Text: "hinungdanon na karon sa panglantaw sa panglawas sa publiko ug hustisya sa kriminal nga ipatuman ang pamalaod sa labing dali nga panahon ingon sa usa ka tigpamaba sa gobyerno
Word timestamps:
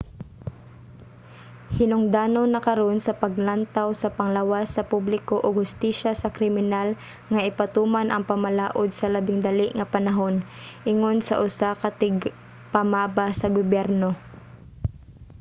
"hinungdanon 1.77 2.47
na 2.53 2.61
karon 2.67 2.97
sa 3.03 3.17
panglantaw 3.21 3.89
sa 4.01 4.09
panglawas 4.17 4.67
sa 4.71 4.87
publiko 4.93 5.35
ug 5.45 5.53
hustisya 5.61 6.11
sa 6.17 6.33
kriminal 6.37 6.89
nga 7.31 7.45
ipatuman 7.51 8.07
ang 8.11 8.23
pamalaod 8.31 8.89
sa 8.93 9.07
labing 9.13 9.39
dali 9.47 9.67
nga 9.77 9.89
panahon 9.95 10.35
ingon 10.91 11.17
sa 11.27 11.35
usa 11.47 11.69
ka 11.81 11.89
tigpamaba 12.01 13.27
sa 13.39 13.47
gobyerno 13.57 14.09